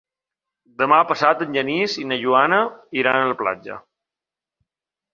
[0.81, 2.65] Demà passat en Genís i na Joana
[3.03, 3.81] iran a la platja.